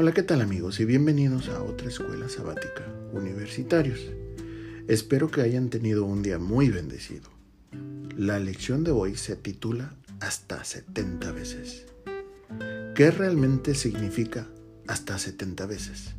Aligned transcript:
Hola, 0.00 0.12
¿qué 0.12 0.22
tal 0.22 0.42
amigos? 0.42 0.78
Y 0.78 0.84
bienvenidos 0.84 1.48
a 1.48 1.60
otra 1.60 1.88
escuela 1.88 2.28
sabática, 2.28 2.86
universitarios. 3.12 3.98
Espero 4.86 5.28
que 5.28 5.40
hayan 5.40 5.70
tenido 5.70 6.04
un 6.04 6.22
día 6.22 6.38
muy 6.38 6.68
bendecido. 6.68 7.28
La 8.16 8.38
lección 8.38 8.84
de 8.84 8.92
hoy 8.92 9.16
se 9.16 9.34
titula 9.34 9.96
Hasta 10.20 10.62
70 10.62 11.32
veces. 11.32 11.86
¿Qué 12.94 13.10
realmente 13.10 13.74
significa 13.74 14.46
hasta 14.86 15.18
70 15.18 15.66
veces? 15.66 16.14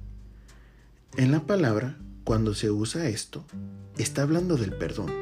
En 1.15 1.31
la 1.31 1.47
palabra, 1.47 1.97
cuando 2.25 2.55
se 2.55 2.71
usa 2.71 3.07
esto, 3.07 3.45
está 3.97 4.23
hablando 4.23 4.57
del 4.57 4.73
perdón. 4.73 5.13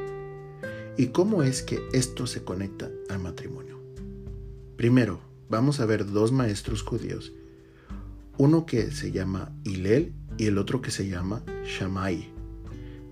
¿Y 0.96 1.06
cómo 1.10 1.44
es 1.44 1.62
que 1.62 1.78
esto 1.92 2.26
se 2.26 2.42
conecta 2.42 2.90
al 3.08 3.20
matrimonio? 3.20 3.80
Primero, 4.76 5.20
vamos 5.48 5.78
a 5.78 5.86
ver 5.86 6.10
dos 6.10 6.32
maestros 6.32 6.82
judíos 6.82 7.32
uno 8.38 8.66
que 8.66 8.92
se 8.92 9.10
llama 9.10 9.50
Hilel 9.64 10.14
y 10.38 10.46
el 10.46 10.58
otro 10.58 10.80
que 10.80 10.92
se 10.92 11.08
llama 11.08 11.42
Shammai. 11.64 12.30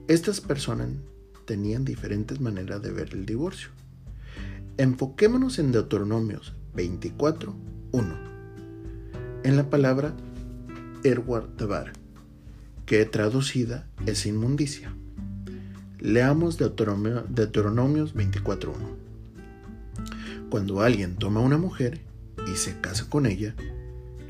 Estas 0.06 0.40
personas 0.40 0.88
tenían 1.44 1.84
diferentes 1.84 2.40
maneras 2.40 2.80
de 2.80 2.92
ver 2.92 3.12
el 3.12 3.26
divorcio. 3.26 3.70
Enfoquémonos 4.76 5.58
en 5.58 5.72
Deuteronomios 5.72 6.54
24, 6.74 7.54
1. 7.90 8.16
En 9.42 9.56
la 9.56 9.68
palabra 9.68 10.14
Erwar 11.02 11.48
Devar, 11.56 11.92
que 12.84 13.04
traducida 13.04 13.88
es 14.06 14.26
inmundicia. 14.26 14.94
Leamos 15.98 16.56
Deuteronomios 16.56 18.14
24, 18.14 18.72
1. 18.72 19.06
Cuando 20.50 20.82
alguien 20.82 21.16
toma 21.16 21.40
una 21.40 21.58
mujer 21.58 22.00
y 22.52 22.56
se 22.56 22.80
casa 22.80 23.08
con 23.08 23.26
ella, 23.26 23.56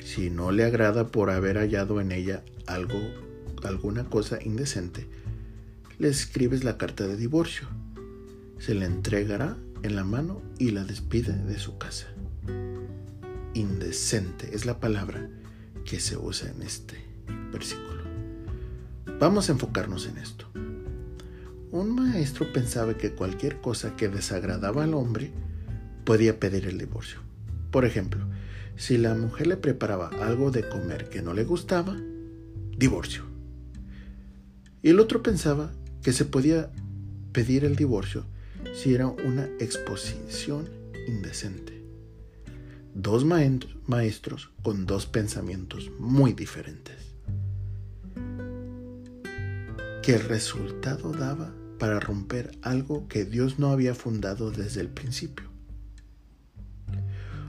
si 0.06 0.30
no 0.30 0.52
le 0.52 0.62
agrada 0.62 1.08
por 1.08 1.30
haber 1.30 1.58
hallado 1.58 2.00
en 2.00 2.12
ella 2.12 2.44
algo, 2.68 3.00
alguna 3.64 4.04
cosa 4.04 4.38
indecente, 4.40 5.08
le 5.98 6.06
escribes 6.06 6.62
la 6.62 6.78
carta 6.78 7.08
de 7.08 7.16
divorcio. 7.16 7.66
Se 8.60 8.76
le 8.76 8.86
entregará 8.86 9.56
en 9.82 9.96
la 9.96 10.04
mano 10.04 10.40
y 10.60 10.70
la 10.70 10.84
despide 10.84 11.32
de 11.32 11.58
su 11.58 11.76
casa. 11.76 12.06
Indecente 13.54 14.54
es 14.54 14.64
la 14.64 14.78
palabra 14.78 15.28
que 15.84 15.98
se 15.98 16.16
usa 16.16 16.52
en 16.52 16.62
este 16.62 17.02
versículo. 17.52 18.04
Vamos 19.18 19.48
a 19.48 19.52
enfocarnos 19.52 20.06
en 20.06 20.18
esto. 20.18 20.46
Un 21.72 21.96
maestro 21.96 22.52
pensaba 22.52 22.96
que 22.96 23.10
cualquier 23.10 23.60
cosa 23.60 23.96
que 23.96 24.08
desagradaba 24.08 24.84
al 24.84 24.94
hombre 24.94 25.32
podía 26.04 26.38
pedir 26.38 26.66
el 26.66 26.78
divorcio. 26.78 27.18
Por 27.72 27.84
ejemplo, 27.84 28.24
si 28.76 28.98
la 28.98 29.14
mujer 29.14 29.46
le 29.46 29.56
preparaba 29.56 30.10
algo 30.20 30.50
de 30.50 30.68
comer 30.68 31.08
que 31.08 31.22
no 31.22 31.34
le 31.34 31.44
gustaba, 31.44 31.96
divorcio. 32.76 33.24
Y 34.82 34.90
el 34.90 35.00
otro 35.00 35.22
pensaba 35.22 35.72
que 36.02 36.12
se 36.12 36.24
podía 36.24 36.70
pedir 37.32 37.64
el 37.64 37.76
divorcio 37.76 38.24
si 38.74 38.94
era 38.94 39.06
una 39.06 39.46
exposición 39.58 40.68
indecente. 41.08 41.82
Dos 42.94 43.24
maestros 43.24 44.50
con 44.62 44.86
dos 44.86 45.06
pensamientos 45.06 45.90
muy 45.98 46.32
diferentes. 46.32 46.96
¿Qué 50.02 50.18
resultado 50.18 51.12
daba 51.12 51.52
para 51.78 51.98
romper 51.98 52.56
algo 52.62 53.08
que 53.08 53.24
Dios 53.24 53.58
no 53.58 53.70
había 53.70 53.94
fundado 53.94 54.50
desde 54.50 54.80
el 54.80 54.88
principio? 54.88 55.55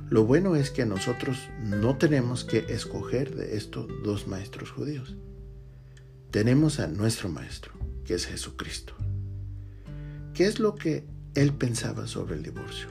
Lo 0.09 0.23
bueno 0.23 0.55
es 0.55 0.71
que 0.71 0.85
nosotros 0.85 1.49
no 1.61 1.97
tenemos 1.97 2.45
que 2.45 2.59
escoger 2.69 3.35
de 3.35 3.57
estos 3.57 3.87
dos 4.03 4.25
maestros 4.25 4.71
judíos. 4.71 5.15
Tenemos 6.31 6.79
a 6.79 6.87
nuestro 6.87 7.27
maestro, 7.27 7.73
que 8.05 8.13
es 8.13 8.25
Jesucristo. 8.25 8.93
¿Qué 10.33 10.45
es 10.45 10.59
lo 10.59 10.75
que 10.75 11.03
él 11.35 11.53
pensaba 11.53 12.07
sobre 12.07 12.35
el 12.35 12.43
divorcio? 12.43 12.87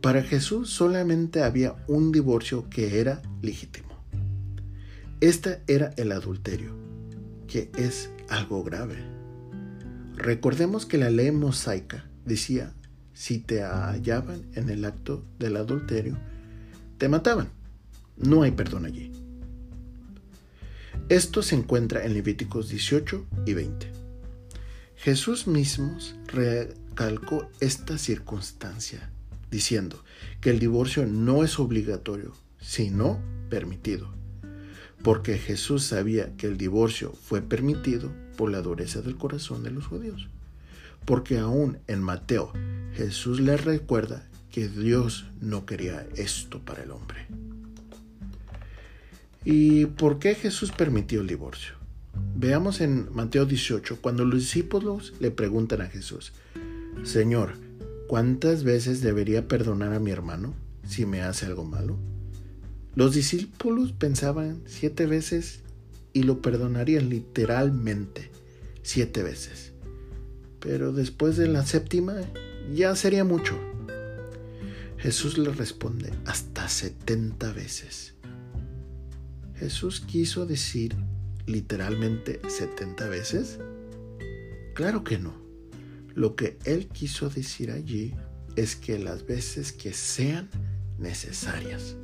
Para 0.00 0.24
Jesús 0.24 0.70
solamente 0.70 1.44
había 1.44 1.76
un 1.86 2.10
divorcio 2.10 2.68
que 2.68 2.98
era 2.98 3.22
legítimo. 3.40 4.04
Este 5.20 5.62
era 5.68 5.94
el 5.96 6.10
adulterio, 6.10 6.74
que 7.46 7.70
es 7.78 8.10
algo 8.28 8.64
grave. 8.64 8.96
Recordemos 10.16 10.86
que 10.86 10.98
la 10.98 11.10
ley 11.10 11.30
mosaica 11.30 12.10
decía 12.24 12.74
si 13.22 13.38
te 13.38 13.62
hallaban 13.62 14.42
en 14.56 14.68
el 14.68 14.84
acto 14.84 15.24
del 15.38 15.56
adulterio, 15.56 16.18
te 16.98 17.08
mataban. 17.08 17.50
No 18.16 18.42
hay 18.42 18.50
perdón 18.50 18.84
allí. 18.84 19.12
Esto 21.08 21.40
se 21.40 21.54
encuentra 21.54 22.04
en 22.04 22.14
Levíticos 22.14 22.68
18 22.68 23.24
y 23.46 23.54
20. 23.54 23.92
Jesús 24.96 25.46
mismo 25.46 25.96
recalcó 26.26 27.48
esta 27.60 27.96
circunstancia, 27.96 29.08
diciendo 29.52 30.02
que 30.40 30.50
el 30.50 30.58
divorcio 30.58 31.06
no 31.06 31.44
es 31.44 31.60
obligatorio, 31.60 32.34
sino 32.60 33.20
permitido, 33.48 34.12
porque 35.04 35.38
Jesús 35.38 35.84
sabía 35.84 36.36
que 36.36 36.48
el 36.48 36.56
divorcio 36.56 37.12
fue 37.12 37.40
permitido 37.40 38.10
por 38.36 38.50
la 38.50 38.62
dureza 38.62 39.00
del 39.00 39.16
corazón 39.16 39.62
de 39.62 39.70
los 39.70 39.86
judíos, 39.86 40.26
porque 41.04 41.38
aún 41.38 41.78
en 41.86 42.02
Mateo 42.02 42.52
Jesús 42.94 43.40
le 43.40 43.56
recuerda 43.56 44.28
que 44.50 44.68
Dios 44.68 45.26
no 45.40 45.64
quería 45.64 46.06
esto 46.16 46.60
para 46.60 46.82
el 46.82 46.90
hombre. 46.90 47.26
¿Y 49.44 49.86
por 49.86 50.18
qué 50.18 50.34
Jesús 50.34 50.70
permitió 50.72 51.22
el 51.22 51.26
divorcio? 51.26 51.74
Veamos 52.36 52.80
en 52.80 53.12
Mateo 53.14 53.46
18, 53.46 53.98
cuando 54.00 54.24
los 54.24 54.40
discípulos 54.40 55.14
le 55.20 55.30
preguntan 55.30 55.80
a 55.80 55.86
Jesús, 55.86 56.32
Señor, 57.02 57.54
¿cuántas 58.08 58.62
veces 58.62 59.00
debería 59.00 59.48
perdonar 59.48 59.94
a 59.94 59.98
mi 59.98 60.10
hermano 60.10 60.54
si 60.86 61.06
me 61.06 61.22
hace 61.22 61.46
algo 61.46 61.64
malo? 61.64 61.98
Los 62.94 63.14
discípulos 63.14 63.92
pensaban 63.92 64.62
siete 64.66 65.06
veces 65.06 65.60
y 66.12 66.24
lo 66.24 66.42
perdonarían 66.42 67.08
literalmente 67.08 68.30
siete 68.82 69.22
veces. 69.22 69.72
Pero 70.60 70.92
después 70.92 71.36
de 71.38 71.48
la 71.48 71.64
séptima 71.64 72.20
ya 72.72 72.94
sería 72.96 73.24
mucho. 73.24 73.58
Jesús 74.98 75.36
le 75.36 75.50
responde 75.50 76.12
hasta 76.26 76.68
70 76.68 77.52
veces. 77.52 78.14
¿Jesús 79.56 80.00
quiso 80.00 80.46
decir 80.46 80.96
literalmente 81.46 82.40
70 82.46 83.08
veces? 83.08 83.58
Claro 84.74 85.02
que 85.02 85.18
no. 85.18 85.34
Lo 86.14 86.36
que 86.36 86.58
él 86.64 86.88
quiso 86.88 87.28
decir 87.30 87.70
allí 87.70 88.14
es 88.56 88.76
que 88.76 88.98
las 88.98 89.26
veces 89.26 89.72
que 89.72 89.92
sean 89.92 90.48
necesarias. 90.98 91.96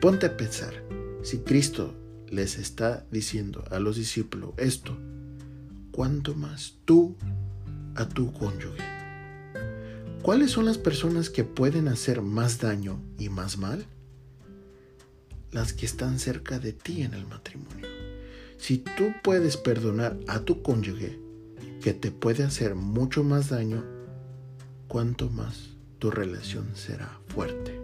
Ponte 0.00 0.26
a 0.26 0.36
pensar, 0.36 0.74
si 1.22 1.38
Cristo 1.38 1.94
les 2.28 2.58
está 2.58 3.06
diciendo 3.10 3.64
a 3.70 3.78
los 3.78 3.96
discípulos 3.96 4.54
esto, 4.56 4.96
¿cuánto 5.90 6.34
más 6.34 6.78
tú 6.84 7.16
a 7.94 8.08
tu 8.08 8.32
cónyuge? 8.32 8.99
¿Cuáles 10.22 10.50
son 10.50 10.66
las 10.66 10.76
personas 10.76 11.30
que 11.30 11.44
pueden 11.44 11.88
hacer 11.88 12.20
más 12.20 12.60
daño 12.60 13.00
y 13.18 13.30
más 13.30 13.56
mal? 13.56 13.86
Las 15.50 15.72
que 15.72 15.86
están 15.86 16.18
cerca 16.18 16.58
de 16.58 16.74
ti 16.74 17.02
en 17.02 17.14
el 17.14 17.26
matrimonio. 17.26 17.88
Si 18.58 18.78
tú 18.78 19.14
puedes 19.24 19.56
perdonar 19.56 20.18
a 20.28 20.40
tu 20.40 20.62
cónyuge 20.62 21.18
que 21.82 21.94
te 21.94 22.10
puede 22.10 22.44
hacer 22.44 22.74
mucho 22.74 23.24
más 23.24 23.48
daño, 23.48 23.82
cuánto 24.88 25.30
más 25.30 25.70
tu 25.98 26.10
relación 26.10 26.76
será 26.76 27.18
fuerte. 27.28 27.80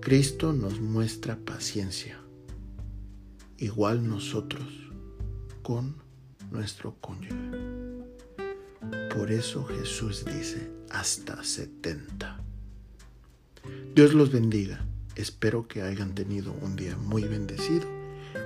Cristo 0.00 0.52
nos 0.52 0.78
muestra 0.78 1.36
paciencia, 1.36 2.18
igual 3.56 4.06
nosotros 4.06 4.68
con 5.62 5.96
nuestro 6.50 6.96
cónyuge. 7.00 7.59
Por 9.14 9.32
eso 9.32 9.64
Jesús 9.64 10.24
dice 10.24 10.70
hasta 10.90 11.42
70. 11.42 12.40
Dios 13.94 14.14
los 14.14 14.30
bendiga. 14.30 14.86
Espero 15.16 15.66
que 15.66 15.82
hayan 15.82 16.14
tenido 16.14 16.52
un 16.52 16.76
día 16.76 16.96
muy 16.96 17.24
bendecido 17.24 17.88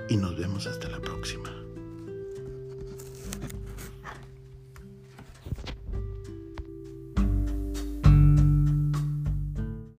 y 0.09 0.17
nos 0.17 0.37
vemos 0.37 0.67
hasta 0.67 0.89
la 0.89 0.99
próxima. 0.99 1.64